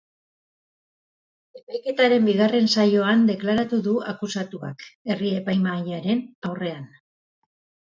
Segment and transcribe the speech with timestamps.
[1.59, 6.91] Epaiketaren bigarren saioan deklaratu du akusatuak herri-epaimahaiaren aurrean.